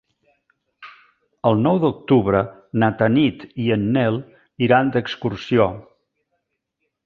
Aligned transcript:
El 1.49 1.61
nou 1.67 1.77
d'octubre 1.83 2.41
na 2.85 2.89
Tanit 3.03 3.45
i 3.67 3.69
en 3.77 3.87
Nel 3.99 4.19
iran 4.71 4.93
d'excursió. 4.97 5.71